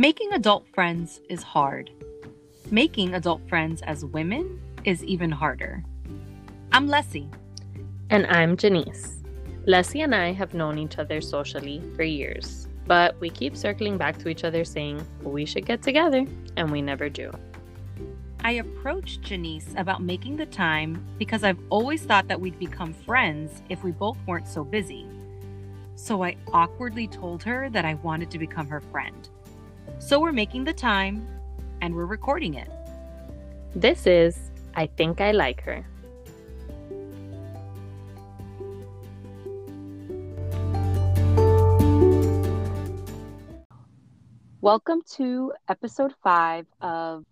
[0.00, 1.90] Making adult friends is hard.
[2.70, 5.84] Making adult friends as women is even harder.
[6.72, 7.28] I'm Leslie.
[8.08, 9.22] And I'm Janice.
[9.66, 14.16] Leslie and I have known each other socially for years, but we keep circling back
[14.20, 16.24] to each other saying we should get together,
[16.56, 17.30] and we never do.
[18.42, 23.62] I approached Janice about making the time because I've always thought that we'd become friends
[23.68, 25.06] if we both weren't so busy.
[25.94, 29.28] So I awkwardly told her that I wanted to become her friend.
[30.00, 31.28] So we're making the time
[31.82, 32.70] and we're recording it.
[33.76, 35.86] This is I Think I Like Her.
[44.62, 47.26] Welcome to episode five of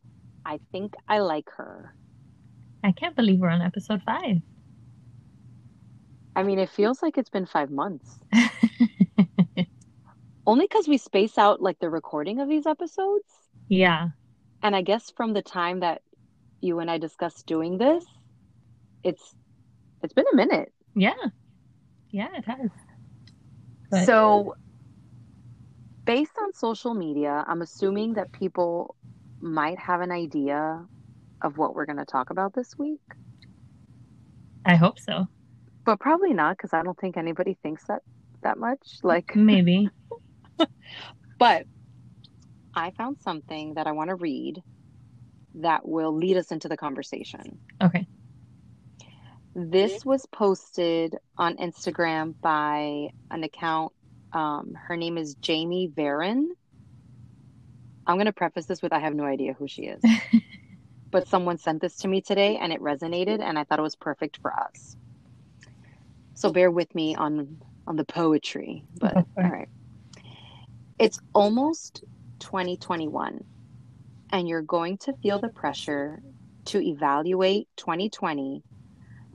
[0.45, 1.95] I Think I Like Her.
[2.85, 4.37] I can't believe we're on episode five.
[6.37, 8.19] I mean, it feels like it's been five months.
[10.49, 13.29] Only because we space out like the recording of these episodes.
[13.69, 14.09] Yeah.
[14.63, 16.01] And I guess from the time that
[16.63, 18.03] you and I discussed doing this,
[19.05, 19.35] it's
[20.03, 20.73] it's been a minute.
[20.95, 21.13] Yeah.
[22.09, 22.71] Yeah, it has.
[23.91, 24.07] But...
[24.07, 24.55] So
[26.07, 28.97] based on social media, I'm assuming that people
[29.41, 30.83] might have an idea
[31.43, 33.03] of what we're going to talk about this week.
[34.65, 35.29] I hope so.
[35.85, 38.01] But probably not because I don't think anybody thinks that
[38.41, 39.01] that much.
[39.03, 39.91] Like maybe.
[41.39, 41.64] But
[42.75, 44.62] I found something that I want to read
[45.56, 47.59] that will lead us into the conversation.
[47.83, 48.06] Okay.
[49.55, 53.92] This was posted on Instagram by an account.
[54.33, 56.47] Um, her name is Jamie Varon.
[58.06, 60.03] I'm going to preface this with I have no idea who she is.
[61.11, 63.97] but someone sent this to me today and it resonated and I thought it was
[63.97, 64.97] perfect for us.
[66.34, 69.69] So bear with me on on the poetry, but all right.
[70.99, 72.03] It's almost
[72.41, 73.45] 2021,
[74.31, 76.20] and you're going to feel the pressure
[76.64, 78.64] to evaluate 2020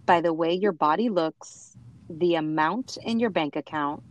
[0.05, 1.77] by the way your body looks,
[2.09, 4.03] the amount in your bank account,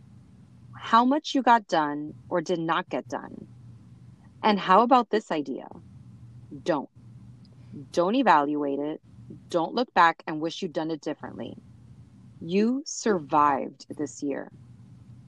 [0.75, 3.45] how much you got done or did not get done.
[4.41, 5.67] And how about this idea?
[6.63, 6.89] Don't.
[7.91, 8.99] Don't evaluate it.
[9.49, 11.55] Don't look back and wish you'd done it differently.
[12.41, 14.51] You survived this year.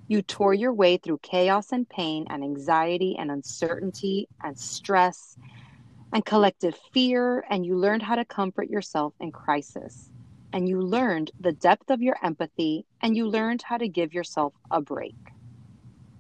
[0.07, 5.35] You tore your way through chaos and pain and anxiety and uncertainty and stress
[6.13, 10.11] and collective fear, and you learned how to comfort yourself in crisis.
[10.53, 14.53] And you learned the depth of your empathy, and you learned how to give yourself
[14.69, 15.16] a break.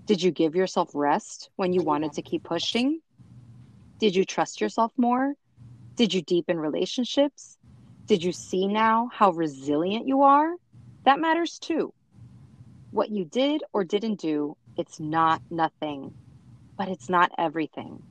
[0.05, 2.99] Did you give yourself rest when you wanted to keep pushing?
[3.99, 5.35] Did you trust yourself more?
[5.95, 7.57] Did you deepen relationships?
[8.07, 10.53] Did you see now how resilient you are?
[11.05, 11.93] That matters too.
[12.95, 16.15] What you did or didn't do, it's not nothing,
[16.77, 18.01] but it's not everything.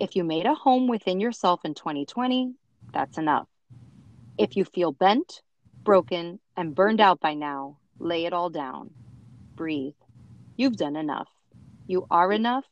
[0.00, 2.52] If you made a home within yourself in 2020,
[2.92, 3.46] that's enough.
[4.36, 5.40] If you feel bent,
[5.84, 8.90] broken, and burned out by now, lay it all down.
[9.56, 9.94] Breathe.
[10.56, 11.28] You've done enough.
[11.86, 12.64] You are enough.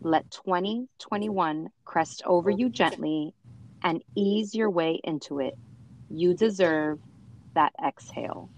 [0.00, 3.34] Let 2021 crest over you gently
[3.82, 5.54] and ease your way into it.
[6.08, 7.00] You deserve
[7.56, 8.48] that exhale.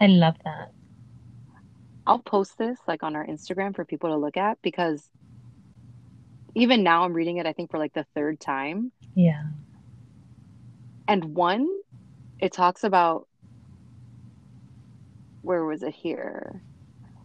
[0.00, 0.72] I love that.
[2.06, 5.10] I'll post this like on our Instagram for people to look at because
[6.54, 8.92] even now I'm reading it, I think, for like the third time.
[9.14, 9.42] Yeah.
[11.06, 11.68] And one,
[12.40, 13.28] it talks about
[15.42, 16.62] where was it here?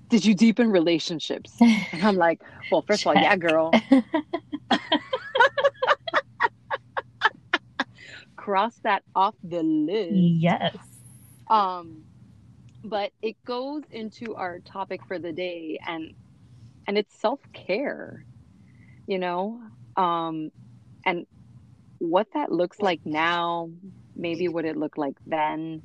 [0.09, 1.53] Did you deepen relationships?
[1.59, 2.41] And I'm like,
[2.71, 3.15] well, first Check.
[3.15, 3.71] of all, yeah, girl.
[8.35, 10.13] Cross that off the list.
[10.13, 10.75] Yes.
[11.49, 12.03] Um,
[12.83, 16.13] but it goes into our topic for the day and
[16.87, 18.25] and it's self-care
[19.07, 19.61] you know?
[19.97, 20.51] Um
[21.05, 21.25] and
[21.99, 23.69] what that looks like now
[24.15, 25.81] maybe what it looked like then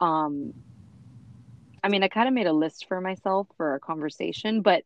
[0.00, 0.52] um
[1.82, 4.84] i mean i kind of made a list for myself for a conversation but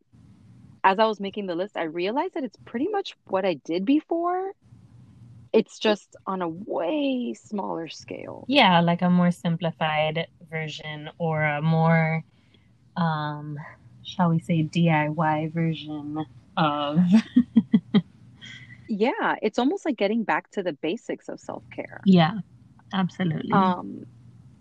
[0.84, 3.84] as i was making the list i realized that it's pretty much what i did
[3.84, 4.52] before
[5.52, 8.44] it's just on a way smaller scale.
[8.48, 12.24] Yeah, like a more simplified version or a more,
[12.96, 13.58] um,
[14.02, 16.24] shall we say, DIY version
[16.56, 16.98] of.
[18.88, 22.00] yeah, it's almost like getting back to the basics of self care.
[22.04, 22.32] Yeah,
[22.92, 23.52] absolutely.
[23.52, 24.04] Um,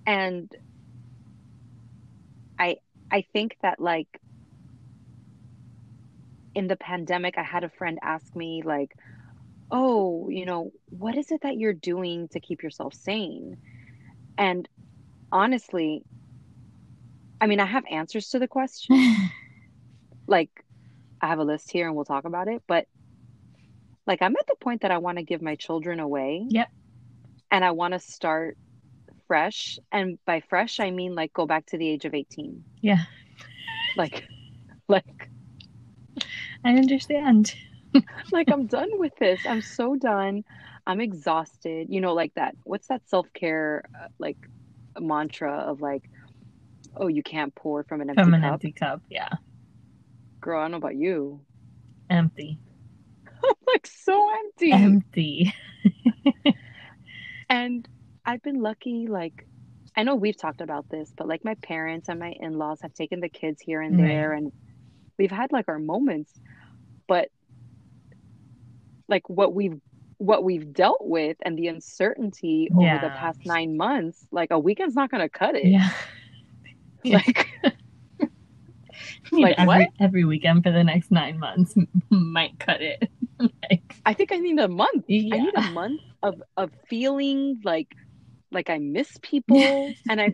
[0.06, 0.52] and
[2.60, 2.78] I
[3.12, 4.08] I think that like
[6.56, 8.96] in the pandemic, I had a friend ask me like
[9.72, 13.58] oh, you know, what is it that you're doing to keep yourself sane?
[14.38, 14.68] And
[15.32, 16.04] honestly,
[17.42, 19.16] I mean, I have answers to the question.
[20.28, 20.50] like,
[21.22, 22.64] I have a list here and we'll talk about it.
[22.68, 22.88] But
[24.10, 26.46] like I'm at the point that I want to give my children away.
[26.50, 26.70] Yep.
[27.52, 28.58] And I want to start
[29.28, 29.78] fresh.
[29.92, 32.64] And by fresh, I mean like go back to the age of 18.
[32.82, 33.04] Yeah.
[33.96, 34.28] Like,
[34.88, 35.30] like,
[36.66, 37.54] I understand.
[38.32, 39.46] like I'm done with this.
[39.46, 40.44] I'm so done.
[40.88, 41.88] I'm exhausted.
[41.90, 42.56] You know, like that.
[42.64, 44.38] What's that self care uh, like
[45.00, 46.10] mantra of like,
[46.96, 48.54] oh, you can't pour from an empty From an cup.
[48.54, 49.02] empty cup.
[49.10, 49.30] Yeah.
[50.42, 51.46] Girl, I don't know about you.
[52.10, 52.60] Empty.
[53.44, 54.72] I'm like so empty.
[54.74, 55.54] Empty.
[57.50, 57.88] And
[58.26, 59.48] I've been lucky, like,
[59.96, 62.94] I know we've talked about this, but like my parents and my in laws have
[62.94, 64.08] taken the kids here and Right.
[64.08, 64.52] there, and
[65.18, 66.32] we've had like our moments.
[67.08, 67.30] But
[69.10, 69.80] like what we've
[70.18, 74.96] what we've dealt with and the uncertainty over the past nine months, like a weekend's
[74.96, 75.66] not gonna cut it.
[75.66, 75.90] Yeah.
[77.06, 77.48] Like
[79.32, 79.88] Like every, what?
[80.00, 81.76] every weekend for the next nine months
[82.10, 83.10] might cut it.
[83.40, 85.06] like, I think I need a month.
[85.08, 85.36] yeah.
[85.36, 87.96] I need a month of of feeling like
[88.52, 90.34] like I miss people and I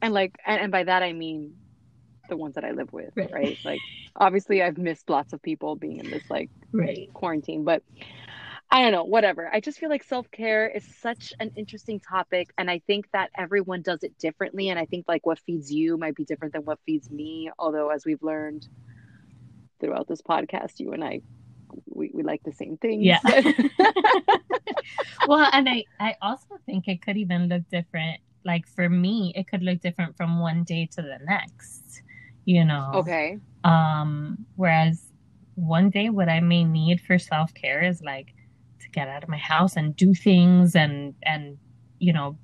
[0.00, 1.54] and like and, and by that I mean
[2.32, 3.32] the ones that I live with, Right.
[3.32, 3.58] right?
[3.64, 3.80] Like
[4.16, 7.12] obviously I've missed lots of people being in this like right.
[7.12, 7.82] quarantine, but
[8.70, 9.50] I don't know, whatever.
[9.52, 13.82] I just feel like self-care is such an interesting topic and I think that everyone
[13.82, 16.78] does it differently and I think like what feeds you might be different than what
[16.86, 18.66] feeds me, although as we've learned
[19.78, 21.20] throughout this podcast, you and I
[21.86, 23.04] we, we like the same things.
[23.04, 23.20] Yeah.
[25.26, 28.20] well, and I, I also think it could even look different.
[28.44, 32.02] Like for me, it could look different from one day to the next,
[32.44, 32.90] you know?
[32.94, 33.38] okay.
[33.64, 35.12] Um, whereas
[35.54, 38.34] one day what I may need for self care is like
[38.80, 41.58] to get out of my house and do things and and
[41.98, 42.36] you know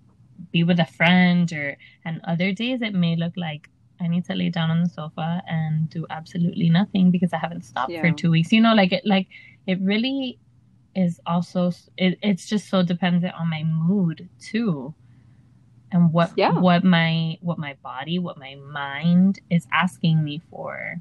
[0.53, 3.69] be with a friend or and other days it may look like
[4.01, 7.65] I need to lay down on the sofa and do absolutely nothing because I haven't
[7.65, 8.53] stopped for two weeks.
[8.53, 9.27] You know, like it like
[9.67, 10.39] it really
[10.95, 14.95] is also it, it's just so dependent on my mood too
[15.93, 16.53] and what Yeah.
[16.53, 21.01] what my what my body what my mind is asking me for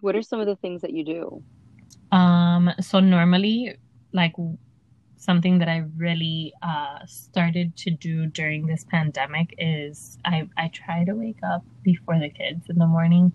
[0.00, 1.42] What are some of the things that you do?
[2.12, 3.76] um so normally
[4.12, 4.34] like
[5.16, 11.04] something that I really uh started to do during this pandemic is I I try
[11.04, 13.32] to wake up before the kids in the morning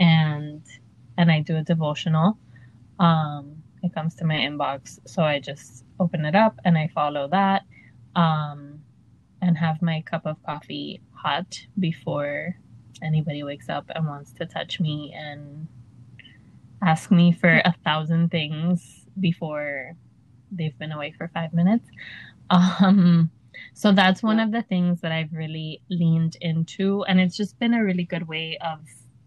[0.00, 0.62] and
[1.18, 2.38] and I do a devotional
[2.98, 7.28] um it comes to my inbox so I just open it up and I follow
[7.28, 7.62] that
[8.14, 8.80] um
[9.42, 12.56] and have my cup of coffee hot before
[13.02, 15.68] anybody wakes up and wants to touch me and
[16.82, 19.94] ask me for a thousand things before
[20.50, 21.88] they've been away for five minutes.
[22.48, 23.32] Um,
[23.74, 27.74] so that's one of the things that I've really leaned into, and it's just been
[27.74, 28.78] a really good way of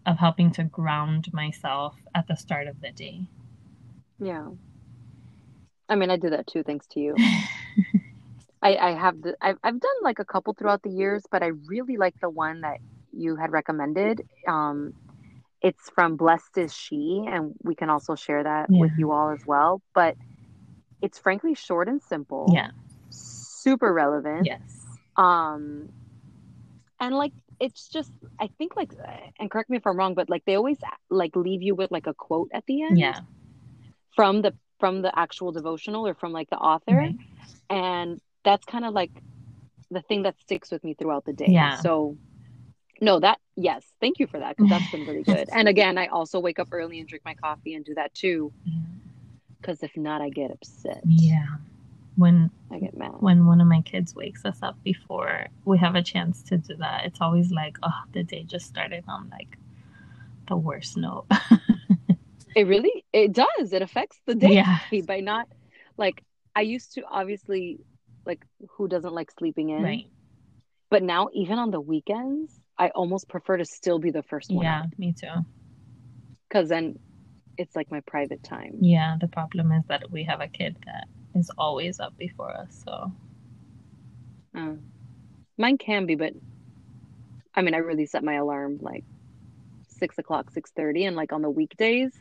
[0.06, 3.26] of helping to ground myself at the start of the day.
[4.18, 4.48] Yeah.
[5.88, 7.16] I mean, I do that too, thanks to you.
[8.62, 11.50] I, I have the I've I've done like a couple throughout the years, but I
[11.66, 12.78] really like the one that
[13.12, 14.22] you had recommended.
[14.46, 14.92] Um,
[15.62, 19.40] it's from Blessed is She, and we can also share that with you all as
[19.46, 19.82] well.
[19.94, 20.16] But
[21.02, 22.50] it's frankly short and simple.
[22.54, 22.70] Yeah.
[23.10, 24.46] Super relevant.
[24.46, 24.60] Yes.
[25.16, 25.88] Um,
[26.98, 28.92] and like it's just I think like
[29.38, 30.78] and correct me if I'm wrong, but like they always
[31.10, 33.20] like leave you with like a quote at the end Yeah.
[34.14, 37.16] from the from the actual devotional or from like the author Right.
[37.68, 39.10] and that's kind of like
[39.90, 41.76] the thing that sticks with me throughout the day Yeah.
[41.76, 42.16] so
[43.00, 46.06] no that yes thank you for that because that's been really good and again i
[46.06, 48.52] also wake up early and drink my coffee and do that too
[49.60, 51.46] because if not i get upset Yeah.
[52.16, 55.94] When i get mad when one of my kids wakes us up before we have
[55.94, 59.56] a chance to do that, it's always like, oh, the day just started on like
[60.48, 61.26] the worst note.
[62.56, 64.78] it really it does it affects the day Yeah.
[65.06, 65.46] by not
[65.96, 66.22] like
[66.56, 67.78] i used to obviously
[68.26, 68.40] like
[68.76, 70.06] who doesn't like sleeping in right.
[70.90, 74.64] but now even on the weekends i almost prefer to still be the first one
[74.64, 75.44] Yeah, me too.
[76.48, 76.96] because then
[77.56, 81.06] it's like my private time Yeah, the problem is that we have a kid that
[81.34, 82.82] is always up before us.
[82.84, 83.12] So
[84.56, 84.74] Uh,
[85.58, 86.32] mine can be, but
[87.54, 89.04] I mean, I really set my alarm like
[89.88, 92.12] six o'clock, six thirty, and like on the weekdays,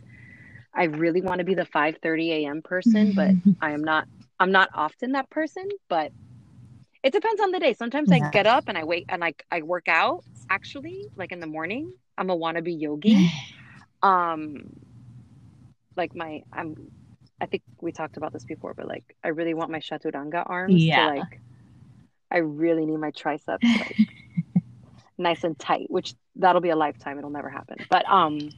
[0.73, 2.61] I really want to be the five thirty a.m.
[2.61, 4.07] person, but I am not.
[4.39, 6.13] I'm not often that person, but
[7.03, 7.73] it depends on the day.
[7.73, 8.15] Sometimes Yeah.
[8.15, 10.23] I get up and I wait and I I work out.
[10.49, 13.33] Actually, like in the morning, I'm a wannabe yogi.
[14.01, 14.63] Um,
[15.95, 16.75] like my I'm.
[17.41, 20.87] I think we talked about this before, but like I really want my chaturanga arms
[20.87, 20.95] Yeah.
[20.95, 21.41] to like.
[22.31, 23.99] I really need my triceps like
[25.17, 27.17] nice and tight, which that'll be a lifetime.
[27.17, 27.77] It'll never happen.
[27.89, 28.49] But um,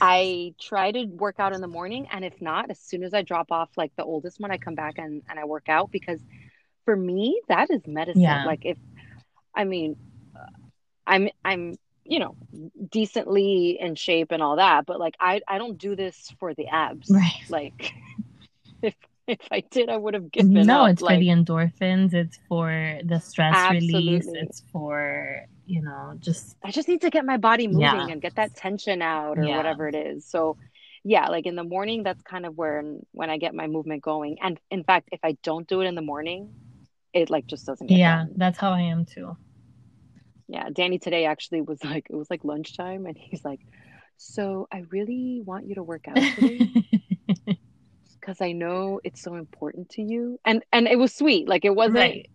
[0.00, 3.22] I try to work out in the morning, and if not, as soon as I
[3.22, 6.20] drop off like the oldest one, I come back and, and I work out because
[6.84, 8.22] for me that is medicine.
[8.22, 8.44] Yeah.
[8.44, 8.78] Like if
[9.54, 9.96] I mean,
[10.34, 10.46] uh,
[11.06, 12.36] I'm I'm you know
[12.88, 16.68] decently in shape and all that, but like I I don't do this for the
[16.68, 17.10] abs.
[17.10, 17.44] Right.
[17.48, 17.92] Like
[18.82, 18.94] if
[19.28, 20.90] if I did, I would have given no, up.
[20.92, 26.56] it's like, for the endorphins, it's for the stress release, it's for, you know, just
[26.64, 28.12] I just need to get my body moving Yeah.
[28.12, 29.56] and get that tension out or Yeah.
[29.56, 30.26] whatever it is.
[30.28, 30.58] So
[31.04, 32.82] yeah, like in the morning, that's kind of where
[33.12, 34.38] when I get my movement going.
[34.42, 36.56] And in fact, if I don't do it in the morning,
[37.14, 38.36] it like just doesn't get yeah, done.
[38.36, 39.36] that's how I am too.
[40.48, 43.60] Yeah, Danny today actually was like it was like lunchtime and he's like,
[44.16, 46.70] "So I really want you to work out today
[48.20, 51.48] because I know it's so important to you." And and it was sweet.
[51.48, 52.28] Like it wasn't right,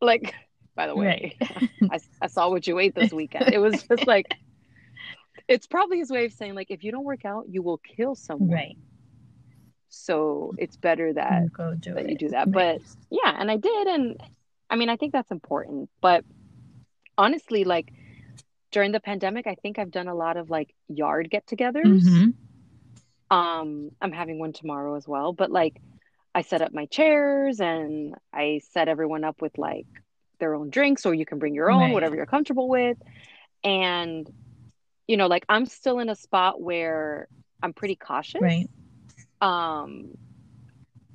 [0.00, 0.34] like
[0.78, 1.70] by the way, right.
[1.90, 3.52] I, I saw what you ate this weekend.
[3.52, 4.32] It was just like,
[5.48, 8.14] it's probably his way of saying, like, if you don't work out, you will kill
[8.14, 8.48] someone.
[8.48, 8.78] Right.
[9.88, 12.10] So it's better that, You go do that it.
[12.10, 12.46] you do that.
[12.46, 12.78] Right.
[12.78, 13.86] But yeah, and I did.
[13.88, 14.22] And
[14.70, 15.90] I mean, I think that's important.
[16.00, 16.24] But
[17.16, 17.92] honestly, like
[18.70, 22.04] during the pandemic, I think I've done a lot of like yard get togethers.
[22.04, 22.34] Mhm.
[23.30, 25.32] Um, I'm having one tomorrow as well.
[25.32, 25.80] But like,
[26.36, 29.86] I set up my chairs and I set everyone up with like
[30.38, 31.92] their own drinks, or you can bring your own, Right.
[31.92, 32.98] whatever you're comfortable with.
[33.64, 34.28] And,
[35.06, 37.28] you know, like I'm still in a spot where
[37.62, 38.40] I'm pretty cautious.
[38.42, 38.68] Right.
[39.40, 40.14] Um,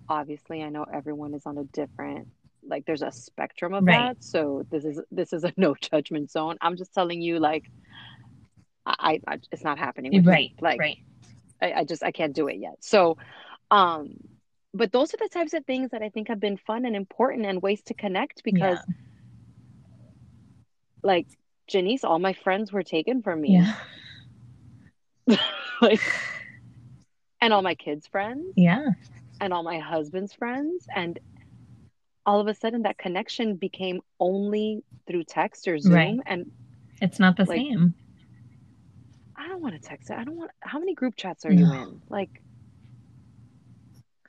[0.09, 2.27] obviously, I know everyone is on a different,
[2.67, 3.95] like, there's a spectrum of Right.
[3.95, 4.17] that.
[4.23, 6.57] So this is this is a no judgment zone.
[6.61, 7.65] I'm just telling you, like,
[8.85, 10.37] I, I it's not happening with Right.
[10.37, 10.55] me.
[10.61, 10.97] Like, right.
[11.61, 12.75] I, I just I can't do it yet.
[12.81, 13.17] So,
[13.71, 14.15] um,
[14.73, 17.45] but those are the types of things that I think have been fun and important
[17.45, 18.79] and ways to connect because,
[21.03, 21.27] like,
[21.67, 23.75] Janice, all my friends were taken from me, Yeah.
[25.81, 26.01] like,
[27.41, 28.91] and all my kids' friends Yeah.
[29.39, 31.19] and all my husband's friends, and
[32.25, 36.19] all of a sudden that connection became only through text or Zoom, Right.
[36.25, 36.51] and
[37.01, 37.93] It's not the Like, same.
[39.35, 40.17] I don't want to text it.
[40.17, 40.51] I don't want.
[40.61, 41.73] How many group chats are you No.
[41.73, 42.01] in?
[42.09, 42.29] Like,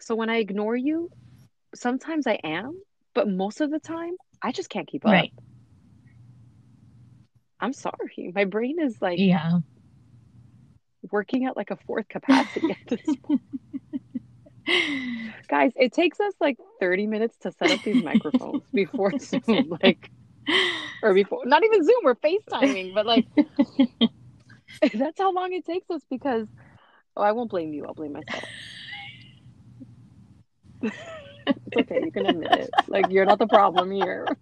[0.01, 1.11] so when I ignore you,
[1.75, 2.75] sometimes I am,
[3.15, 5.13] but most of the time I just can't keep up.
[5.13, 5.33] Right.
[7.65, 8.31] I'm sorry.
[8.35, 9.61] My brain is like Yeah.
[11.11, 13.41] working at like a fourth capacity at this point.
[15.49, 19.15] Guys, it takes us like 30 minutes to set up these microphones before
[19.47, 20.11] Zoom, like,
[21.03, 23.25] or before, not even Zoom, we're FaceTiming, but like,
[24.95, 26.47] that's how long it takes us because,
[27.17, 27.87] oh, I won't blame you.
[27.87, 28.45] I'll blame myself.
[30.83, 32.03] It's okay.
[32.05, 32.75] You can admit it.
[32.89, 34.37] Like, you're not the problem here.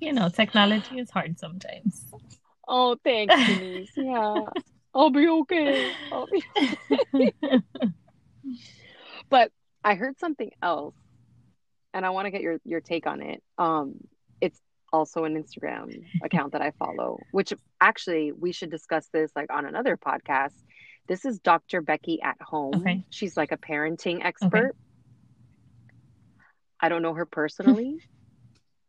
[0.00, 2.04] You know, technology is hard sometimes.
[2.66, 3.90] Oh, thanks, Denise.
[3.96, 4.44] Yeah.
[4.94, 5.92] I'll be okay.
[6.10, 7.32] I'll be
[9.30, 9.52] But
[9.84, 10.94] I heard something else,
[11.92, 13.42] and I want to get your your take on it.
[13.58, 13.96] Um,
[14.40, 14.58] it's
[14.92, 19.66] also an Instagram account that I follow, which actually we should discuss this like on
[19.66, 20.54] another podcast.
[21.06, 21.80] This is Dr.
[21.80, 22.74] Becky at home.
[22.76, 23.04] Okay.
[23.10, 24.74] She's like a parenting expert.
[26.80, 27.98] I don't know her personally.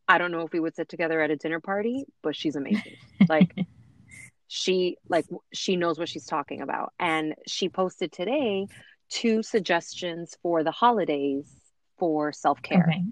[0.09, 2.97] I don't know if we would sit together at a dinner party, but she's amazing.
[3.29, 3.55] Like
[4.47, 8.67] she like she knows what she's talking about and she posted today
[9.09, 11.47] two suggestions for the holidays
[11.99, 13.03] for self-care Okay.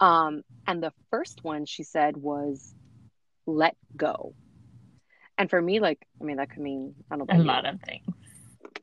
[0.00, 2.74] um and the first one she said was
[3.46, 4.34] let go
[5.38, 7.70] and for me like i mean that could mean i don't know A lot you.
[7.70, 8.04] of things.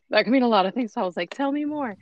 [0.10, 1.96] that could mean a lot of things so i was like tell me more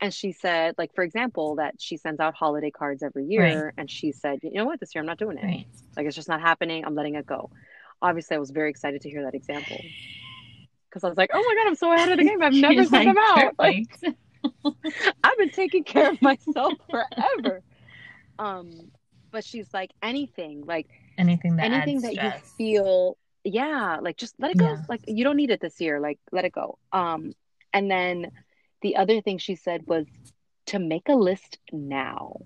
[0.00, 3.90] and she said like for example that she sends out holiday cards every year and
[3.90, 5.66] she said you know what this year i'm not doing it Right.
[5.96, 7.50] like it's just not happening i'm letting it go
[8.00, 9.76] obviously i was very excited to hear that example
[10.88, 12.84] because i was like oh my god i'm so ahead of the game i've never
[12.84, 13.86] sent like, them out Like.
[15.24, 17.62] I've been taking care of myself forever.
[18.40, 18.90] um,
[19.30, 22.42] but she's like anything, like anything that anything that stress.
[22.58, 24.66] you feel, yeah, like just let it go.
[24.66, 24.82] Yeah.
[24.88, 26.00] Like you don't need it this year.
[26.00, 26.76] Like let it go.
[26.92, 27.34] Um,
[27.72, 28.32] and then
[28.82, 30.06] the other thing she said was
[30.66, 32.40] to make a list now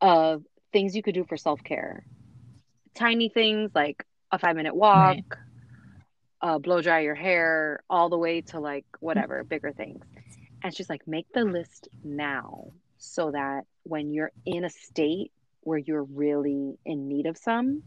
[0.00, 2.06] of things you could do for self care.
[2.94, 5.24] Tiny things like a five minute walk, Right.
[6.40, 10.04] uh, blow dry your hair, all the way to like whatever, bigger things.
[10.62, 15.78] And she's like, make the list now so that when you're in a state where
[15.78, 17.82] you're really in need of some,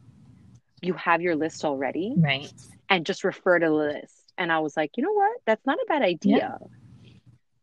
[0.82, 2.52] you have your list already Right.
[2.90, 4.34] and just refer to the list.
[4.38, 5.38] And I was like, you know what?
[5.46, 6.58] That's not a bad idea.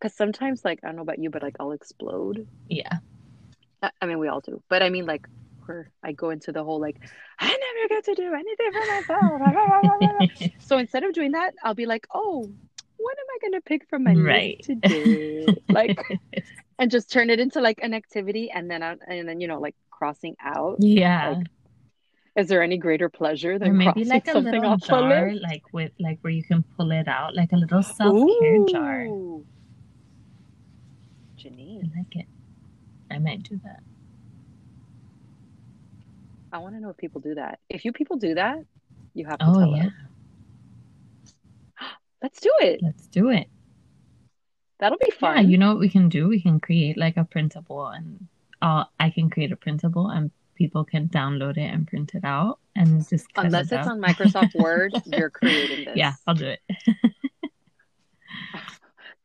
[0.00, 2.46] Because sometimes, like, I don't know about you, but like I'll explode.
[2.68, 2.98] Yeah.
[3.82, 4.62] I, I mean, we all do.
[4.68, 5.26] But I mean, like,
[5.66, 6.96] where I go into the whole like,
[7.38, 10.50] I never get to do anything for myself.
[10.60, 12.50] so instead of doing that, I'll be like, oh,
[12.96, 14.56] what am I gonna pick from my Right.
[14.58, 15.46] list today?
[15.68, 15.98] like,
[16.78, 19.74] and just turn it into like an activity, and then and then you know like
[19.90, 20.76] crossing out.
[20.80, 21.30] yeah.
[21.36, 21.46] Like,
[22.36, 25.92] Is there any greater pleasure or than maybe like a something little jar, like with
[25.98, 29.06] like where you can pull it out, like a little self care jar.
[31.38, 32.26] Janine, I like it.
[33.10, 33.80] I might do that.
[36.52, 37.58] I want to know if people do that.
[37.68, 38.56] If you people do that,
[39.14, 39.92] you have to Oh tell yeah, us.
[42.22, 42.80] Let's do it.
[42.82, 43.48] let's do it.
[44.80, 45.36] That'll be fun.
[45.36, 46.28] Yeah, you know what we can do?
[46.28, 48.26] We can create like a printable and
[48.62, 52.58] uh, I can create a printable and people can download it and print it out
[52.74, 55.96] and just Unless it it's on Microsoft Word, you're creating this.
[55.96, 56.60] Yeah, I'll do it.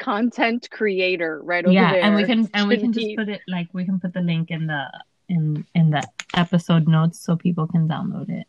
[0.03, 2.03] Content creator right over Yeah, there.
[2.03, 4.51] and we can and we can just put it like we can put the link
[4.51, 4.83] in the
[5.29, 6.03] in in the
[6.35, 8.45] episode notes so people can download it.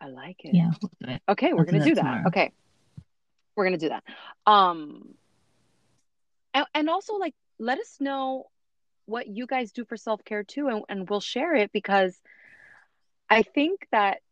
[0.00, 0.52] I like it.
[0.52, 1.22] Yeah, we'll do it.
[1.28, 2.26] Okay, we're I'll gonna that do that.
[2.26, 2.50] Okay.
[3.54, 4.02] We're gonna do that.
[4.46, 5.14] Um
[6.54, 8.50] and, and also like let us know
[9.06, 12.20] what you guys do for self-care too and, and we'll share it because
[13.30, 14.22] I think that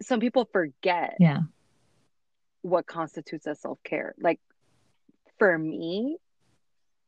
[0.00, 1.40] some people forget Yeah.
[2.66, 4.14] What constitutes as self-care.
[4.20, 4.40] Like
[5.38, 6.16] for me,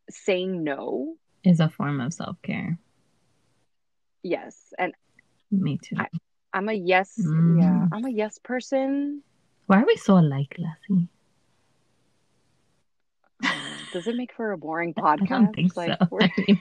[0.08, 2.78] saying no, Is a form of self care.
[4.22, 4.72] yes.
[4.78, 4.94] And
[5.50, 5.96] Me too.
[5.98, 6.08] I-
[6.52, 7.88] I'm a yes, yeah, Mhm.
[7.92, 9.22] I'm a yes person.
[9.66, 11.08] Why are we so alike, Lassie?
[13.92, 15.28] Does it make for a boring I podcast?
[15.28, 16.06] don't think like so.
[16.10, 16.60] we're I mean,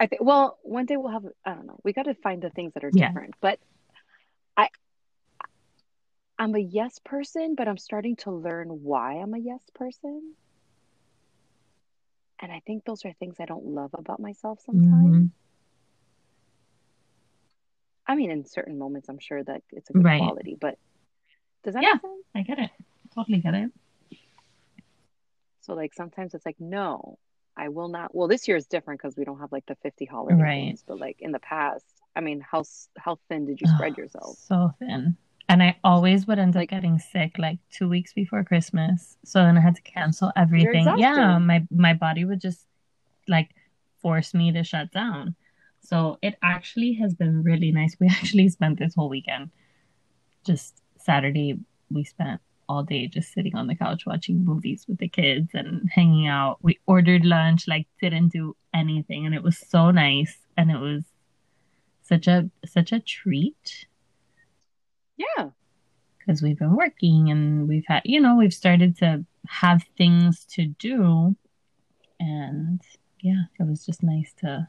[0.00, 1.78] I think well, one day we'll have I don't know.
[1.84, 3.08] We got to find the things that are Yeah.
[3.08, 3.34] different.
[3.40, 3.58] But
[4.56, 4.68] I
[6.42, 10.34] I'm a yes person, but I'm starting to learn why I'm a yes person.
[12.40, 15.14] And I think those are things I don't love about myself sometimes.
[15.14, 15.30] Mhm.
[18.08, 20.18] I mean, in certain moments, I'm sure that it's a good Right.
[20.18, 20.80] quality, but
[21.62, 21.92] does that Yeah.
[21.92, 22.26] make sense?
[22.34, 22.70] I get it.
[23.14, 23.72] Totally get it.
[25.60, 27.20] So, like, sometimes it's like, no,
[27.56, 28.12] I will not.
[28.12, 30.80] Well, this year is different because we don't have like the 50 holiday Right.
[30.88, 32.64] but like in the past, I mean, how
[32.98, 34.38] how thin did you spread Oh, yourself?
[34.38, 35.16] So thin.
[35.48, 39.16] And I always would end up getting sick like two weeks before Christmas.
[39.24, 40.86] So then I had to cancel everything.
[40.98, 42.66] Yeah, my my body would just
[43.28, 43.50] like
[44.00, 45.34] force me to shut down.
[45.80, 47.96] So it actually has been really nice.
[47.98, 49.50] We actually spent this whole weekend.
[50.44, 51.58] Just Saturday,
[51.90, 55.88] we spent all day just sitting on the couch watching movies with the kids and
[55.92, 56.58] hanging out.
[56.62, 60.38] We ordered lunch, like didn't do anything, and it was so nice.
[60.56, 61.04] And it was
[62.02, 63.86] such a such a treat
[65.16, 65.50] Yeah.
[66.18, 70.66] because we've been working and we've had, you know, we've started to have things to
[70.66, 71.34] do.
[72.20, 72.80] And
[73.20, 74.68] yeah, it was just nice to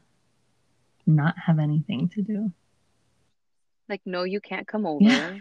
[1.06, 2.52] not have anything to do.
[3.90, 5.04] Like, no, you can't come over.
[5.04, 5.38] Yeah.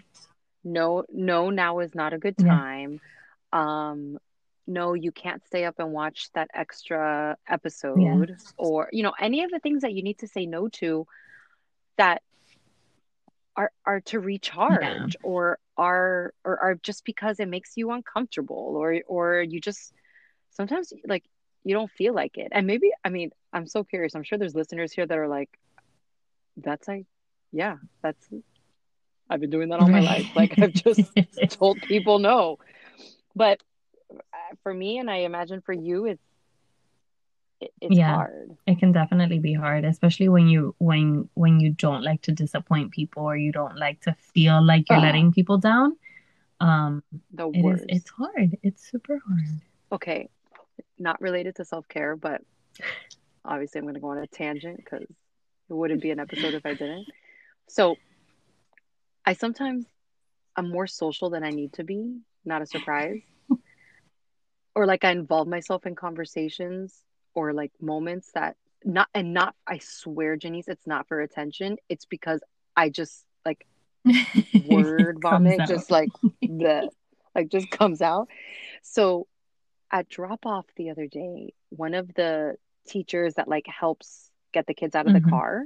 [0.65, 2.47] No, no, now is not a good Yeah.
[2.49, 3.01] time.
[3.53, 4.19] Um,
[4.67, 9.51] no, you can't stay up and watch that extra episode or, you know, any of
[9.51, 11.07] the things that you need to say no to
[11.97, 12.23] that
[13.57, 19.01] are are to recharge or are or are just because it makes you uncomfortable or
[19.07, 19.93] or you just
[20.51, 21.25] sometimes like
[21.65, 22.49] you don't feel like it.
[22.53, 24.15] And maybe, I mean, I'm so curious.
[24.15, 25.51] I'm sure there's listeners here that are like,
[26.57, 27.07] that's like,
[27.53, 28.27] yeah, that's
[29.31, 30.27] I've been doing that all my life.
[30.35, 31.01] Like I've just
[31.51, 32.59] told people no.
[33.35, 33.63] But
[34.13, 36.32] uh, for me, and I imagine for you, it's it,
[37.81, 38.15] it's Yeah.
[38.15, 38.57] hard.
[38.67, 42.91] it can definitely be hard, especially when you when when you don't like to disappoint
[42.93, 45.03] people or you don't like to feel like you're Ah.
[45.03, 45.97] letting people down.
[46.61, 47.85] Um, The it is worst.
[47.89, 48.57] it's hard.
[48.63, 49.49] It's super hard.
[49.93, 50.29] okay,
[50.99, 52.43] not related to self care, but
[53.45, 56.65] obviously I'm going to go on a tangent because it wouldn't be an episode if
[56.65, 57.07] I didn't.
[57.69, 57.97] So
[59.25, 59.87] I sometimes
[60.57, 62.21] I'm more social than I need to be.
[62.45, 63.21] Not a surprise.
[64.75, 66.95] or like I involve myself in conversations
[67.35, 71.77] or like moments that not and not I swear, Janice, it's not for attention.
[71.89, 72.43] It's because
[72.77, 73.67] I just like
[74.55, 76.11] word vomit just like
[76.43, 76.89] the
[77.35, 78.29] like just comes out
[78.83, 79.27] so
[79.91, 84.75] at drop off the other day one of the teachers that like helps get the
[84.75, 85.31] kids out of the Mhm.
[85.31, 85.65] car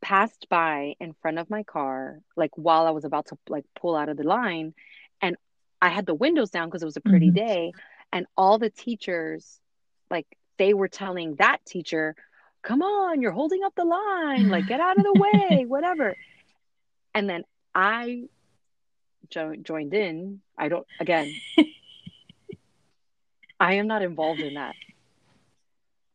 [0.00, 3.94] passed by in front of my car like while i was about to like pull
[3.94, 4.74] out of the line
[5.20, 5.36] and
[5.82, 7.34] i had the windows down because it was a pretty Mhm.
[7.34, 7.72] day
[8.12, 9.59] and all the teachers
[10.10, 10.26] like
[10.58, 12.14] they were telling that teacher
[12.62, 16.14] come on you're holding up the line like get out of the way whatever
[17.14, 17.44] and then
[17.74, 18.24] I
[19.30, 20.40] jo- joined in.
[20.58, 21.34] I don't, again,
[23.60, 24.74] I am not involved in that.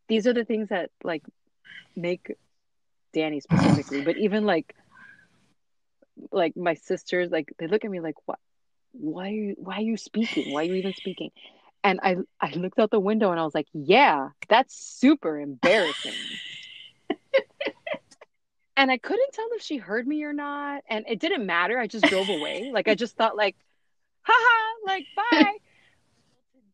[0.07, 1.23] these are the things that like
[1.95, 2.35] make
[3.13, 4.75] Danny specifically, but even like
[6.31, 8.39] like my sisters, like they look at me like, what?
[8.91, 9.55] Why are you?
[9.57, 10.51] Why are you speaking?
[10.51, 11.31] Why are you even speaking?
[11.85, 16.13] And I I looked out the window and I was like, yeah, that's super embarrassing.
[18.75, 21.77] and I couldn't tell if she heard me or not, and it didn't matter.
[21.77, 22.71] I just drove away.
[22.73, 23.55] Like I just thought, like,
[24.23, 25.57] haha, like bye.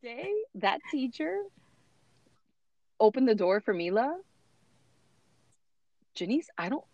[0.00, 1.42] Today, that teacher
[2.98, 4.18] opened the door for Mila.
[6.14, 6.84] Janice, I don't.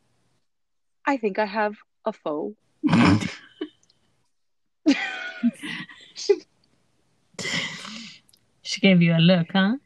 [1.07, 2.57] I think I have a foe.
[6.15, 6.35] she
[8.77, 9.77] gave you a look, huh?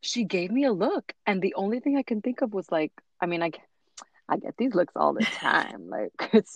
[0.00, 2.92] She gave me a look, and the only thing I can think of was like,
[3.20, 3.50] I mean, I,
[4.28, 5.88] I get these looks all the time.
[5.88, 6.54] like it's,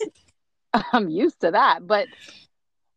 [0.73, 1.85] I'm used to that.
[1.85, 2.07] But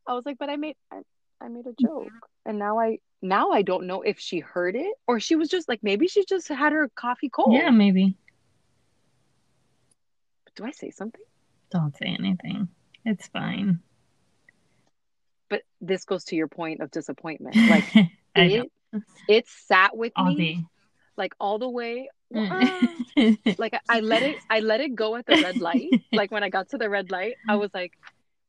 [0.07, 1.01] I was like, but I made, I,
[1.41, 1.87] I made a mm-hmm.
[1.87, 5.49] joke, and now I, now I don't know if she heard it or she was
[5.49, 7.55] just like, maybe she just had her coffee cold.
[7.55, 8.17] Yeah, maybe.
[10.55, 11.25] Do I say something?
[11.71, 12.69] Don't say anything.
[13.05, 13.81] It's fine.
[15.49, 17.57] But this goes to your point of disappointment.
[17.57, 17.85] Like
[18.39, 18.71] it,
[19.29, 20.65] it sat with all me day.
[21.17, 22.09] like all the way.
[22.35, 23.59] Mm.
[23.59, 25.91] like I, I let it I let it go at the red light.
[26.13, 27.61] like when I got to the red light, I mm.
[27.61, 27.93] was like,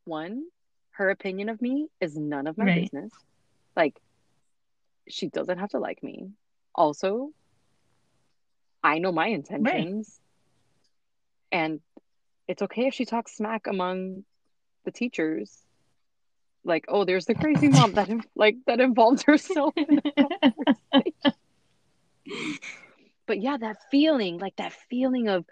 [0.06, 0.44] one,
[0.92, 2.82] her opinion of me is none of my right.
[2.82, 3.12] business.
[3.76, 4.00] Like
[5.08, 6.32] she doesn't have to like me.
[6.74, 7.32] Also,
[8.84, 10.20] I know my intentions.
[11.52, 11.60] Right.
[11.60, 11.80] And
[12.48, 14.24] it's okay if she talks smack among
[14.86, 15.64] the teachers
[16.68, 20.02] like oh there's the crazy mom that like that involves herself in
[23.26, 25.46] but yeah that feeling like that feeling of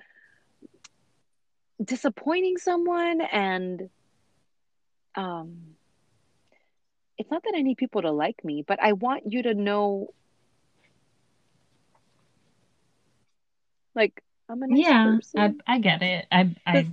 [1.83, 3.89] disappointing someone and
[5.15, 5.57] um
[7.17, 10.07] it's not that i need people to like me but i want you to know
[13.95, 15.61] like I'm a nice yeah, person.
[15.67, 16.27] I, I get it.
[16.31, 16.87] I, I,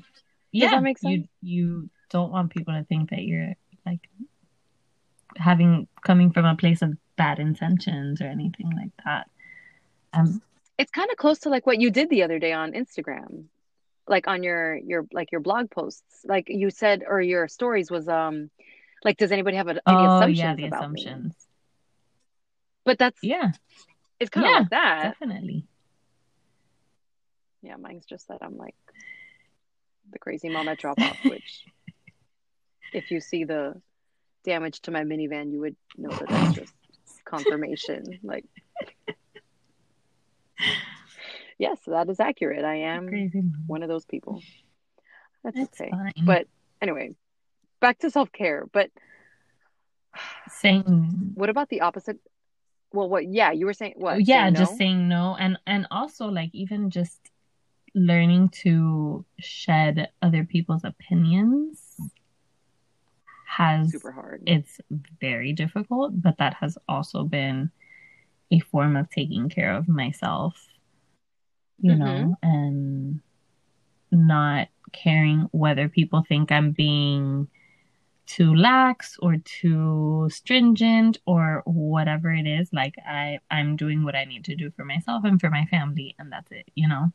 [0.53, 1.27] yeah, does that make sense?
[1.43, 3.55] You, you don't want people to think that you're
[3.87, 4.01] like
[5.37, 9.29] having coming from a place of bad intentions or anything like that.
[10.13, 10.43] Um,
[10.79, 13.45] it's kind of close to like what you did the other day on Instagram,
[14.07, 18.09] like on your your like your blog posts, like you said, or your stories was
[18.09, 18.51] um,
[19.05, 21.25] like does anybody have any oh, assumptions yeah, the about assumptions.
[21.25, 21.35] Me?
[22.85, 23.53] But that's yeah,
[24.19, 25.67] it's kind of yeah, like that, definitely
[27.63, 28.75] yeah, mine's just that I'm like
[30.11, 31.65] the crazy mom at drop off, which
[32.93, 33.81] if you see the
[34.45, 36.75] damage to my minivan, you would know that that's just
[37.25, 38.19] confirmation.
[38.23, 38.45] Like,
[41.59, 42.65] yes, that is accurate.
[42.65, 43.09] I am
[43.67, 44.43] one of those people.
[45.43, 45.91] That's, that's okay.
[45.91, 46.25] Fine.
[46.25, 46.47] But
[46.81, 47.15] anyway,
[47.81, 48.67] back to self care.
[48.73, 48.91] But
[50.49, 52.19] saying, what about the opposite?
[52.93, 53.27] Well, what?
[53.27, 54.27] Yeah, you were saying what?
[54.27, 54.59] Yeah, saying no?
[54.61, 57.21] just saying no, and and also like even just
[57.95, 61.92] learning to shed other people's opinions
[63.57, 64.43] has super hard.
[64.47, 64.81] It's
[65.21, 67.71] very difficult, but that has also been
[68.51, 70.55] a form of taking care of myself,
[71.79, 72.01] you mm-hmm.
[72.01, 73.21] know, and
[74.11, 77.49] not caring whether people think I'm being
[78.27, 84.25] too lax or too stringent or whatever it is like i i'm doing what i
[84.25, 87.13] need to do for myself and for my family and that's it you know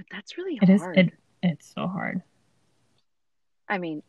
[0.00, 0.70] but that's really hard.
[0.70, 0.82] It is.
[0.94, 2.22] It, it's so hard.
[3.68, 4.02] I mean,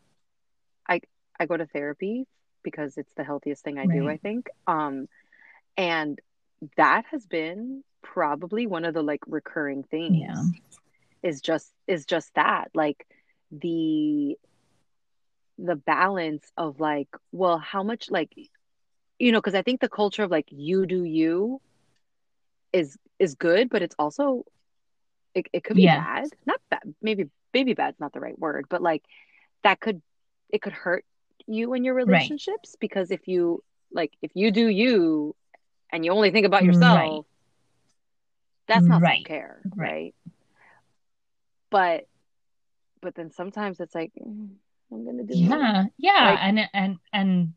[0.88, 1.02] I
[1.40, 2.28] I go to therapy
[2.64, 4.00] because it's the healthiest thing I right.
[4.00, 4.10] do.
[4.10, 4.50] I think.
[4.68, 5.08] Um,
[5.78, 6.20] and
[6.78, 10.18] that has been probably one of the like recurring things.
[10.20, 10.44] Yeah.
[11.24, 13.06] Is just is just that like
[13.52, 14.38] the
[15.58, 18.34] the balance of like well how much like
[19.20, 21.62] you know because i think the culture of like you do you
[22.74, 24.44] is is good but it's also
[25.36, 26.22] it, it could be yeah.
[26.22, 29.04] bad not bad maybe maybe bad's not the right word but like
[29.64, 30.02] that could
[30.52, 31.06] it could hurt
[31.48, 32.80] you in your relationships right.
[32.80, 35.36] because if you like if you do you
[35.92, 37.22] and you only think about yourself right.
[38.68, 39.18] that's not right.
[39.20, 40.16] self-care right
[41.70, 42.08] but
[43.02, 44.50] but then sometimes it's like mm,
[44.92, 45.92] i'm gonna do yeah it.
[45.98, 47.54] yeah like, and and and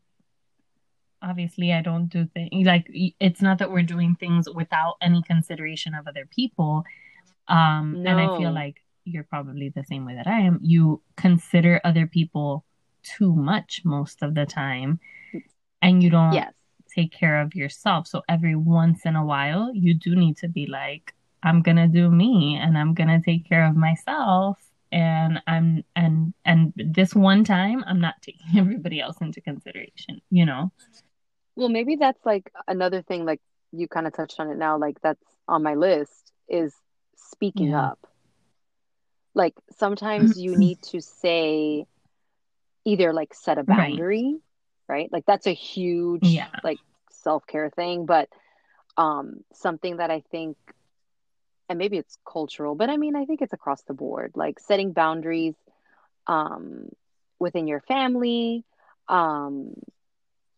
[1.21, 2.87] obviously i don't do things like
[3.19, 6.83] it's not that we're doing things without any consideration of other people
[7.47, 8.11] um, no.
[8.11, 10.59] And I feel like you're probably the same way that I am.
[10.61, 12.65] You consider other people
[13.17, 14.99] too much most of the time,
[15.81, 16.53] and you don't yes.
[16.93, 18.07] take care of yourself.
[18.07, 21.13] So every once in a while, you do need to be like,
[21.43, 24.59] I'm gonna do me, and I'm gonna take care of myself.
[24.91, 30.21] And I'm and and this one time, I'm not taking everybody else into consideration.
[30.31, 30.71] You know.
[31.55, 33.41] Well, maybe that's like another thing, like
[33.71, 36.73] you kind of touched on it now like that's on my list is
[37.17, 37.75] speaking Yeah.
[37.75, 37.99] up
[39.33, 41.85] like sometimes you need to say
[42.85, 44.35] either like set a boundary
[44.87, 46.61] right like that's a huge Yeah.
[46.63, 46.79] like
[47.11, 48.29] self-care thing but
[48.97, 50.57] um something that i think
[51.69, 54.91] and maybe it's cultural but i mean i think it's across the board like setting
[54.93, 55.55] boundaries
[56.27, 56.87] um
[57.39, 58.63] within your family
[59.09, 59.73] um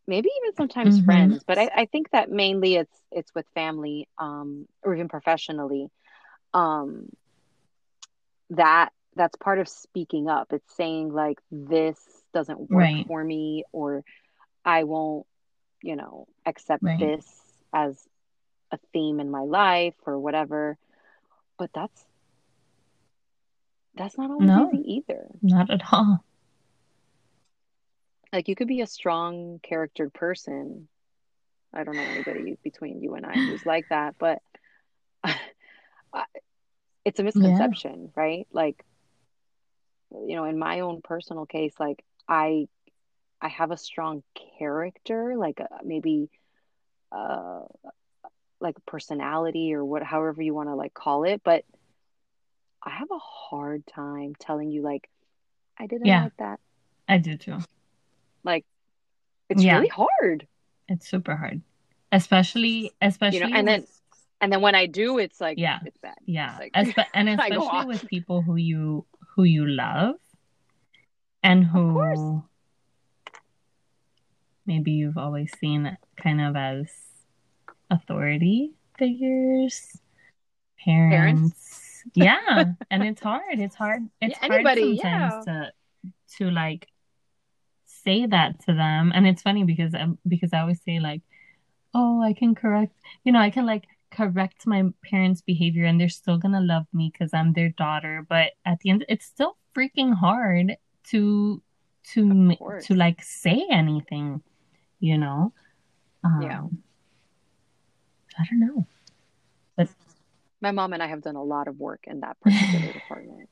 [0.07, 0.99] maybe even sometimes Mhm.
[0.99, 5.87] friends but I, I think that mainly it's it's with family um or even professionally
[6.53, 7.07] um
[8.51, 13.05] that that's part of speaking up it's saying like this doesn't work Right.
[13.07, 14.03] for me or
[14.63, 15.25] i won't
[15.81, 16.99] you know accept Right.
[16.99, 17.25] this
[17.73, 18.07] as
[18.71, 20.77] a theme in my life or whatever
[21.57, 22.05] but that's
[23.95, 24.69] that's not always No.
[24.69, 26.23] easy either Not at all.
[28.33, 30.87] like you could be a strong charactered person
[31.73, 34.39] i don't know anybody between you and i who's like that but
[37.05, 38.83] it's a misconception right like
[40.11, 42.67] you know in my own personal case like i
[43.41, 44.23] i have a strong
[44.59, 46.29] character like uh, maybe
[47.11, 47.61] uh
[48.59, 51.63] like personality or what however you want to like call it but
[52.83, 55.07] i have a hard time telling you like
[55.77, 56.23] i didn't Yeah.
[56.23, 56.59] like that
[57.09, 57.59] I do too.
[58.43, 58.65] like
[59.49, 59.77] it's Yeah.
[59.77, 60.47] really hard
[60.89, 61.61] It's super hard.
[62.11, 63.85] Especially especially you know and then
[64.41, 65.79] and then when i do it's like Yeah.
[65.85, 66.57] it's bad yeah.
[66.59, 70.15] like- Espe- and especially with people who you who you love
[71.47, 72.43] and who course.
[74.65, 76.91] maybe you've always seen kind of as
[77.89, 79.97] authority figures,
[80.83, 81.41] parents.
[81.41, 81.83] Parents.
[82.15, 82.73] Yeah.
[82.89, 83.59] and it's hard.
[83.59, 84.01] It's hard.
[84.21, 85.71] It's Yeah, anybody, hard sometimes to
[86.37, 86.87] to like
[87.85, 89.11] say that to them.
[89.13, 91.21] And it's funny because um, because I always say like,
[91.93, 92.93] oh, I can correct,
[93.25, 97.11] you know, I can like correct my parents' behavior and they're still gonna love me
[97.11, 98.25] because I'm their daughter.
[98.27, 100.77] But at the end, it's still freaking hard
[101.11, 101.61] to
[102.13, 104.41] to to like say anything,
[104.99, 105.53] you know.
[106.23, 106.61] Um, Yeah.
[108.39, 108.85] I don't know.
[109.75, 109.89] but
[110.61, 113.49] my mom and I have done a lot of work in that particular department.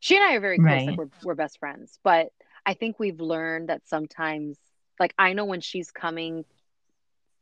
[0.00, 0.86] She and I are very close, Right.
[0.88, 1.98] like we're we're best friends.
[2.02, 2.28] But
[2.64, 4.58] I think we've learned that sometimes,
[4.98, 6.44] like I know when she's coming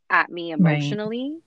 [0.09, 0.59] at me Right.
[0.59, 1.37] emotionally,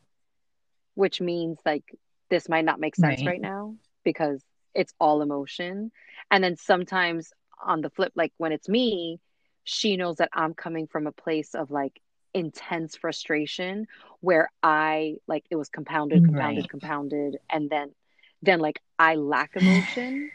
[0.94, 1.84] which means like
[2.30, 3.26] this might not make sense Right.
[3.26, 4.42] right now because
[4.74, 5.90] it's all emotion.
[6.30, 7.32] And then sometimes
[7.64, 9.20] on the flip, like when it's me,
[9.64, 12.00] she knows that I'm coming from a place of like
[12.34, 13.86] intense frustration
[14.20, 16.68] where I like it was compounded, compounded, Right.
[16.68, 17.94] compounded, and then
[18.42, 20.30] then like I lack emotion.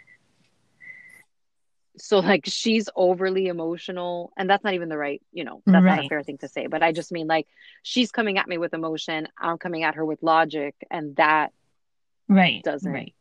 [1.99, 5.99] So like she's overly emotional, and that's not even the right, you know, that's not
[5.99, 6.67] a fair thing to say.
[6.67, 7.47] But I just mean like
[7.81, 11.51] she's coming at me with emotion, I'm coming at her with logic, and that
[12.29, 12.61] Right.
[12.63, 12.91] Doesn't.
[12.91, 13.13] Right.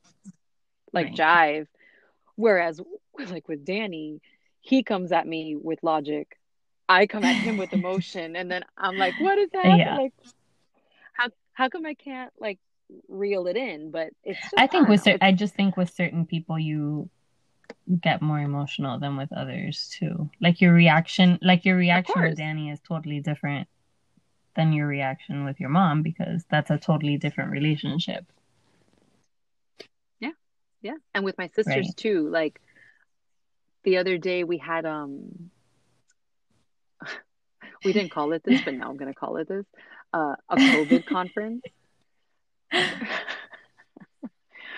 [0.96, 1.61] Like Right.
[1.61, 1.66] jive.
[2.35, 2.80] Whereas
[3.30, 4.20] like with Danny,
[4.61, 6.38] he comes at me with logic.
[6.88, 9.78] I come at him with emotion, and then I'm like, "What is that?
[9.78, 9.96] Yeah.
[9.96, 10.12] Like,
[11.12, 12.59] how how come I can't like
[13.09, 14.40] reel it in?" But it's.
[14.40, 17.09] Just, I think don't with cer- I just think with certain people you
[18.00, 20.30] get more emotional than with others too.
[20.40, 23.68] Like your reaction, like your reaction with Danny is totally different
[24.54, 28.24] than your reaction with your mom because that's a totally different relationship.
[30.87, 30.94] Yeah.
[31.14, 31.96] And with my sisters Right.
[31.96, 32.29] too.
[32.29, 32.61] Like
[33.83, 35.51] the other day we had um
[37.85, 39.66] we didn't call it this, but now I'm gonna call it this.
[40.12, 41.62] Uh a COVID conference.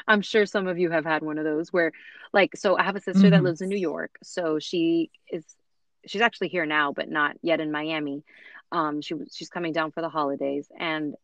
[0.07, 1.92] I'm sure some of you have had one of those where
[2.33, 3.44] like so I have a sister that Mhm.
[3.44, 4.12] lives in New York.
[4.23, 5.44] So she is
[6.07, 8.25] she's actually here now, but not yet in Miami.
[8.73, 11.14] Um she she's coming down for the holidays and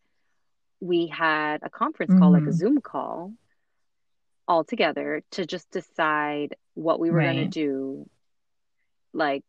[0.81, 2.55] we had a conference call, like a Mhm.
[2.61, 3.33] Zoom call
[4.46, 8.09] all together to just decide what we were going to do,
[9.12, 9.44] like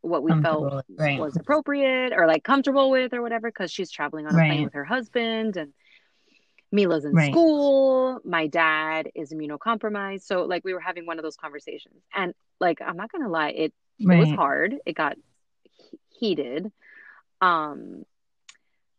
[0.00, 1.20] what we felt right.
[1.20, 4.72] was appropriate or like comfortable with or whatever, because she's traveling on a plane with
[4.72, 5.72] her husband and
[6.72, 7.30] Mila's in Right.
[7.30, 8.18] school.
[8.24, 10.22] My dad is immunocompromised.
[10.22, 12.02] So, like, we were having one of those conversations.
[12.14, 14.76] And, like, I'm not going to lie, it, it was hard.
[14.86, 15.16] It got
[15.64, 16.72] he- heated.
[17.42, 18.06] Um,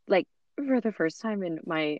[0.08, 2.00] like, for the first time in my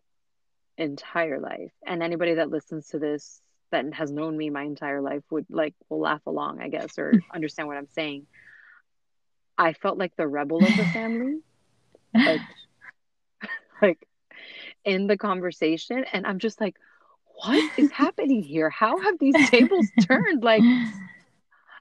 [0.78, 1.72] entire life.
[1.86, 3.42] And anybody that listens to this
[3.74, 7.12] that has known me my entire life would like will laugh along i guess or
[7.34, 8.28] understand what i'm saying.
[9.58, 11.40] I felt like the rebel of the family
[12.14, 12.42] like
[13.82, 14.08] like
[14.86, 16.06] in the conversation.
[16.14, 16.76] And i'm just like
[17.36, 18.70] what is happening here?
[18.70, 20.44] How have these tables turned?
[20.44, 20.62] Like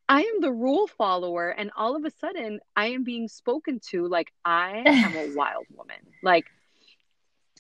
[0.09, 4.09] i am the rule follower and all of a sudden i am being spoken to
[4.09, 5.97] like i am a wild woman.
[6.23, 6.47] Like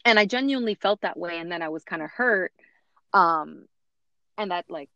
[0.05, 2.53] and I genuinely felt that way and then I was kind of hurt
[3.12, 3.67] um
[4.38, 4.91] and that like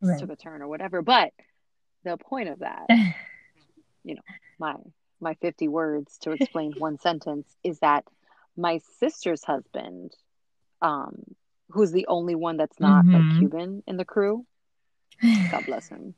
[0.00, 0.18] Right.
[0.18, 1.32] took a turn or whatever but
[2.04, 2.88] the point of that
[4.04, 4.22] you know
[4.58, 4.74] my
[5.20, 8.04] my 50 words to explain one sentence is that
[8.56, 10.12] my sister's husband
[10.82, 11.22] um
[11.70, 13.38] who's the only one that's not like Mhm.
[13.38, 14.44] Cuban in the crew
[15.50, 16.14] God bless him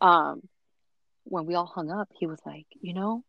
[0.00, 0.42] um
[1.24, 3.24] when we all hung up he was like you know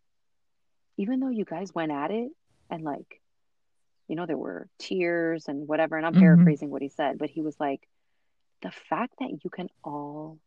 [0.97, 2.31] even though you guys went at it
[2.69, 3.21] and like
[4.11, 6.55] you know there were tears and whatever and I'm Mhm.
[6.55, 7.87] paraphrasing what he said but he was like
[8.61, 10.39] the fact that you can all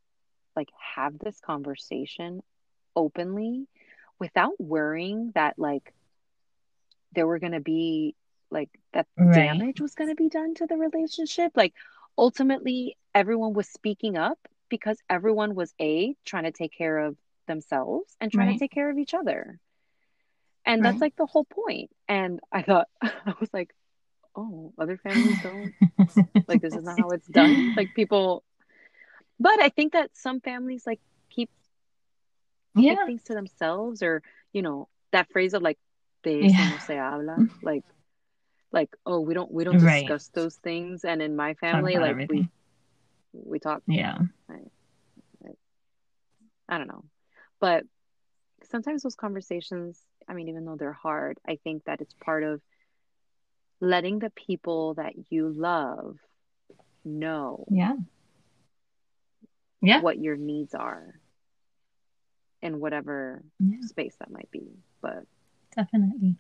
[0.57, 2.43] like have this conversation
[2.97, 3.67] openly
[4.21, 5.95] without worrying that like
[7.13, 8.15] there were going to be
[8.51, 9.65] like that Right.
[9.65, 11.75] damage was going to be done to the relationship like
[12.19, 14.39] ultimately everyone was speaking up
[14.71, 17.17] because everyone was a trying to take care of
[17.49, 18.55] themselves and trying Right.
[18.55, 19.61] to take care of each other
[20.67, 23.75] and that's like the whole point and i thought i was like
[24.37, 25.73] oh other families don't
[26.49, 28.43] like this is not how it's done like people
[29.39, 31.01] but i think that some families like
[31.31, 31.51] keep
[32.77, 33.07] keep yeah.
[33.07, 34.23] things to themselves or
[34.53, 35.79] you know that phrase of like
[36.25, 36.71] they Yeah.
[36.71, 37.51] no se habla mm.
[37.63, 37.85] like
[38.73, 40.01] like oh we don't we don't Right.
[40.01, 42.49] discuss those things and in my family like everything.
[43.33, 44.19] we we talk Yeah.
[46.69, 47.05] i don't know
[47.61, 47.85] but
[48.65, 52.61] sometimes those conversations i mean even though they're hard i think that it's part of
[53.81, 56.17] letting the people that you love
[57.05, 57.97] know Yeah.
[59.83, 60.01] Yeah.
[60.01, 61.21] what your needs are
[62.63, 63.81] in whatever Yeah.
[63.83, 64.63] space that might be
[65.01, 65.25] but
[65.77, 66.37] Definitely.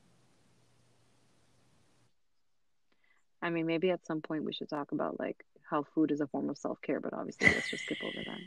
[3.42, 6.26] I mean, maybe at some point we should talk about like how food is a
[6.28, 8.38] form of self care, but obviously let's just skip over that.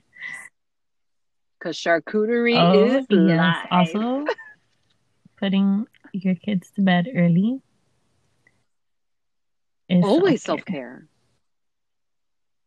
[1.60, 3.38] Because charcuterie Oh, is yes.
[3.38, 3.67] life.
[3.69, 4.26] Also,
[5.38, 7.62] putting your kids to bed early
[9.89, 11.08] is always self self-care.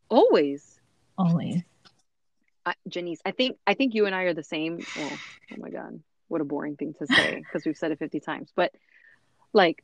[0.08, 0.80] Always.
[1.18, 1.62] Always.
[2.66, 4.86] I, Janice, I think I think you and I are the same.
[4.94, 5.20] Well,
[5.52, 8.52] oh my god, what a boring thing to say because we've said it fifty times.
[8.54, 8.72] But
[9.52, 9.82] like,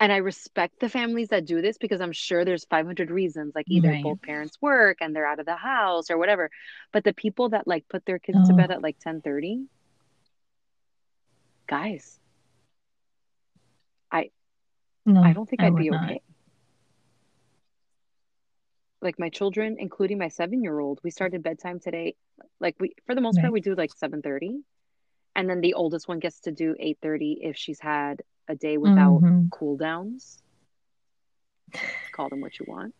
[0.00, 3.52] and I respect the families that do this because I'm sure there's 500 reasons.
[3.54, 4.02] Like either Right.
[4.02, 6.50] both parents work and they're out of the house or whatever.
[6.92, 8.56] But the people that like put their kids to Oh.
[8.56, 9.66] bed at like 10:30,
[11.68, 12.18] guys,
[15.06, 16.04] No, I don't think I'd would be not.
[16.04, 16.20] okay.
[19.00, 22.14] Like my children, including my seven-year-old, we started bedtime today.
[22.60, 24.62] Like we, for the most part, we do like 7:30,
[25.34, 29.22] and then the oldest one gets to do 8:30 if she's had a day without
[29.22, 29.50] Mhm.
[29.50, 30.42] cool downs.
[32.12, 32.94] Call them what you want.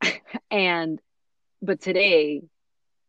[0.50, 1.00] and
[1.62, 2.42] but today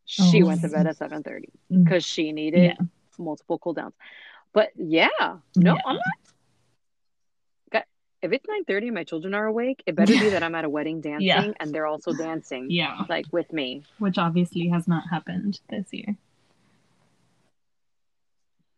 [0.04, 0.46] she Oh.
[0.46, 1.84] went to bed at 7:30 Mm.
[1.84, 2.76] because she needed
[3.18, 3.94] multiple cool downs.
[4.52, 5.80] But yeah, no, Yeah.
[5.86, 6.02] I'm not.
[7.72, 7.86] Got-
[8.22, 10.68] If it's 9:30 and my children are awake, it better be that I'm at a
[10.70, 11.50] wedding dancing Yeah.
[11.60, 13.02] and they're also dancing Yeah.
[13.08, 13.82] like with me.
[13.98, 16.16] Which obviously has not happened this year.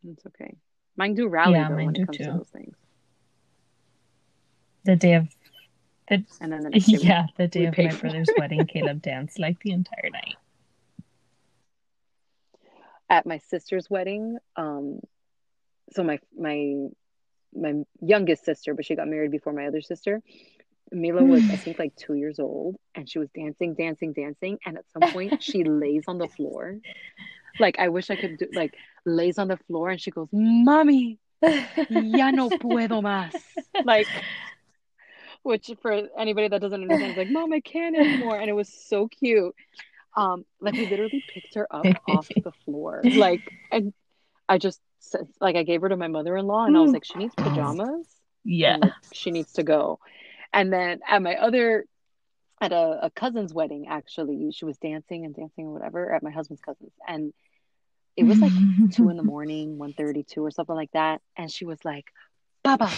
[0.09, 0.55] It's okay.
[0.96, 2.25] Mine do rally Yeah, though mine when do it comes too.
[2.25, 2.77] to those things.
[4.85, 5.29] The day of
[6.09, 9.03] the And then the next day we- yeah, the day of my brother's wedding, Caleb
[9.03, 10.37] danced like the entire night.
[13.09, 15.01] At my sister's wedding, um,
[15.92, 16.88] so my my
[17.55, 20.23] my youngest sister, but she got married before my other sister.
[20.92, 24.79] Mila was, I think, like two years old, and she was dancing, dancing, dancing, and
[24.79, 26.79] at some point she lays on the floor.
[27.59, 31.19] Like I wish I could do like lays on the floor, and she goes, "Mommy,
[31.42, 33.33] ya no puedo más."
[33.85, 34.07] Like,
[35.42, 38.73] which for anybody that doesn't understand, is like, "Mom, I can't anymore," and it was
[38.73, 39.55] so cute.
[40.17, 43.93] Um, like we literally picked her up off the floor, like, and
[44.49, 44.81] I just
[45.41, 48.07] like, I gave her to my mother-in-law, and I was like, "She needs pajamas."
[48.47, 48.79] yeah.
[48.81, 49.99] like, she needs to go.
[50.53, 51.85] And then at my other,
[52.61, 56.31] at a, a cousin's wedding, actually, she was dancing and dancing or whatever at my
[56.31, 57.35] husband's cousin's, and
[58.17, 58.53] it was like
[58.93, 62.07] two in the morning, one thirty, two or something like that, and she was like,
[62.62, 62.91] "Baba,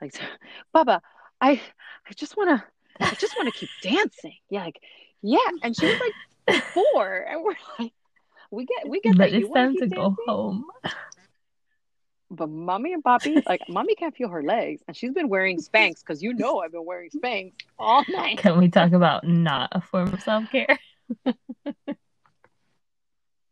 [0.00, 0.14] like,
[0.72, 1.02] Baba,
[1.40, 1.60] I,
[2.08, 2.64] I just wanna,
[2.98, 4.80] I just wanna keep dancing." Yeah, like,
[5.22, 6.00] yeah, and she was
[6.48, 7.92] like four, and we're like,
[8.50, 10.64] we get, we get but that you it's time to keep go dancing, home.
[12.30, 16.00] But mommy and papi, like mommy can't feel her legs, and she's been wearing Spanx
[16.00, 18.38] because you know I've been wearing Spanx all night.
[18.38, 20.78] Can we talk about not a form of self care?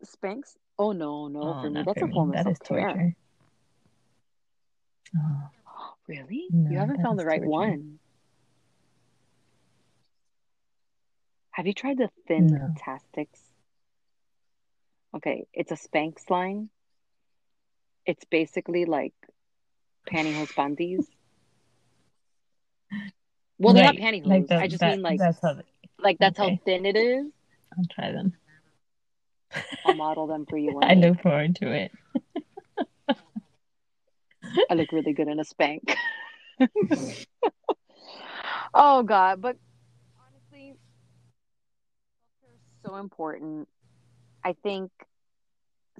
[0.05, 0.57] Spanx?
[0.79, 2.14] Oh no, no, Oh, for me that's for a me.
[2.14, 2.89] form of That is self care.
[2.89, 3.16] torture.
[5.16, 5.51] Oh,
[6.09, 6.47] Really?
[6.51, 7.49] No, you haven't found the right torture.
[7.51, 7.99] one.
[11.53, 12.74] Have you tried the thin No.
[12.78, 13.40] Tastics?
[15.16, 16.70] Okay, it's a Spanx line.
[18.07, 19.12] It's basically like
[20.11, 21.07] pantyhose panties.
[23.59, 24.26] Well, they're not Right, pantyhose.
[24.26, 25.62] like the- I just that- mean like that's how they,
[25.98, 27.26] like that's how thin it is.
[27.76, 28.32] I'll try them.
[29.84, 30.78] I'll model them for you.
[30.82, 31.09] I day.
[31.09, 31.92] look forward to it.
[34.70, 35.94] I look really good in a spank.
[38.74, 39.57] oh God, but
[40.18, 40.74] honestly,
[42.18, 43.68] self-care is so important.
[44.45, 44.91] I think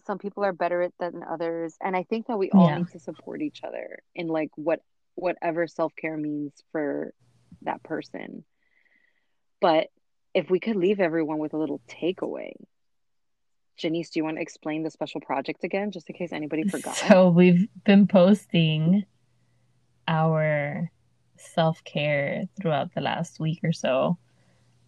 [0.07, 2.78] some people are better at than others, and I think that we all Yeah.
[2.78, 4.81] need to support each other in like what
[5.14, 7.12] whatever self-care means for
[7.62, 8.45] that person.
[9.61, 9.89] But
[10.33, 12.53] if we could leave everyone with a little takeaway.
[13.76, 16.95] Janice, do you want to explain the special project again, just in case anybody forgot?
[16.97, 19.05] So we've been posting
[20.07, 20.91] our
[21.37, 24.18] self-care throughout the last week or so.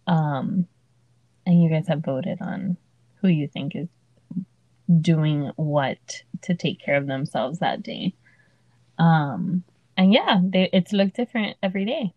[0.07, 0.67] Um,
[1.45, 2.77] and you guys have voted on
[3.21, 3.87] who you think is
[5.01, 8.13] doing what to take care of themselves that day.
[8.97, 9.63] Um,
[9.97, 12.13] and yeah, they, it's looked different every day.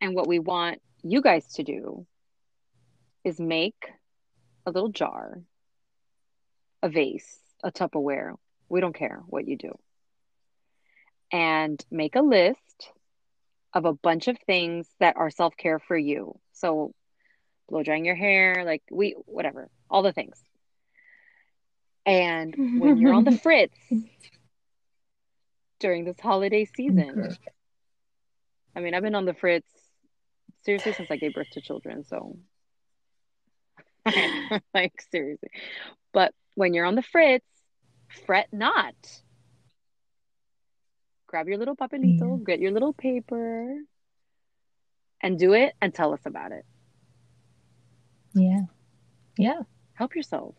[0.00, 2.06] And what we want you guys to do
[3.24, 3.90] is make
[4.66, 5.40] a little jar,
[6.82, 8.34] a vase, a Tupperware.
[8.68, 9.78] We don't care what you do.
[11.32, 12.90] And make a list
[13.76, 16.40] of a bunch of things that are self care for you.
[16.52, 16.94] So,
[17.68, 20.42] blow drying your hair, like we, whatever, all the things.
[22.06, 23.76] And when you're on the fritz
[25.78, 27.36] during this holiday season,
[28.74, 29.68] I mean, I've been on the fritz
[30.62, 32.38] seriously since I gave birth to children, so
[34.74, 35.50] like seriously.
[36.14, 37.44] But when you're on the fritz,
[38.24, 38.94] fret not.
[41.36, 43.76] Grab your little papelito, get your little paper,
[45.22, 46.64] and do it and tell us about it.
[48.32, 48.60] Yeah.
[49.36, 49.60] Yeah.
[49.92, 50.54] Help yourself.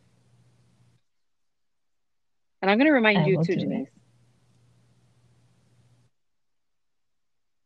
[2.62, 3.56] And I'm going to remind I you too.
[3.56, 3.90] Janice.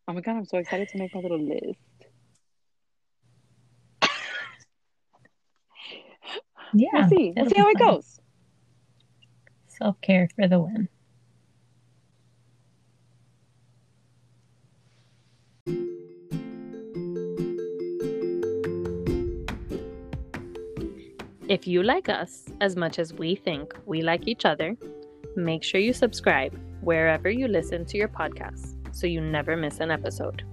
[0.08, 1.80] Oh my God, I'm so excited to make my little list.
[6.74, 6.88] Yeah.
[6.94, 7.34] We'll see.
[7.36, 8.22] We'll see how it goes.
[9.68, 10.88] Self-care for the win.
[21.52, 24.78] If you like us as much as we think we like each other,
[25.36, 29.92] make sure you subscribe wherever you listen to your podcasts so you never miss an
[29.92, 30.46] episode.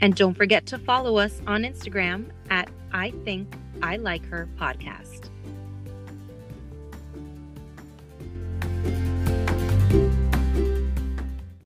[0.00, 3.52] And don't forget to follow us on Instagram at I Think
[3.82, 5.31] I Like Her Podcast.